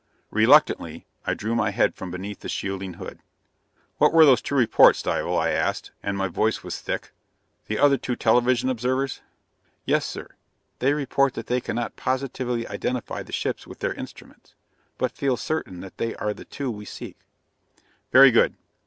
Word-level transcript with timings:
Reluctantly, 0.31 1.05
I 1.27 1.35
drew 1.35 1.53
my 1.53 1.69
head 1.69 1.93
from 1.93 2.09
beneath 2.09 2.39
the 2.39 2.49
shielding 2.49 2.95
hood. 2.95 3.19
"What 3.99 4.11
were 4.11 4.25
the 4.25 4.35
two 4.35 4.55
reports, 4.55 5.03
Dival?" 5.03 5.37
I 5.37 5.51
asked, 5.51 5.91
and 6.01 6.17
my 6.17 6.27
voice 6.27 6.63
was 6.63 6.81
thick. 6.81 7.11
"The 7.67 7.77
other 7.77 7.97
two 7.97 8.15
television 8.15 8.67
observers?" 8.67 9.21
"Yes, 9.85 10.03
sir. 10.03 10.29
They 10.79 10.93
report 10.95 11.35
that 11.35 11.45
they 11.45 11.61
cannot 11.61 11.97
positively 11.97 12.67
identify 12.67 13.21
the 13.21 13.31
ships 13.31 13.67
with 13.67 13.77
their 13.77 13.93
instruments, 13.93 14.55
but 14.97 15.11
feel 15.11 15.37
certain 15.37 15.81
that 15.81 15.99
they 15.99 16.15
are 16.15 16.33
the 16.33 16.45
two 16.45 16.71
we 16.71 16.85
seek." 16.85 17.17
"Very 18.11 18.31
good. 18.31 18.55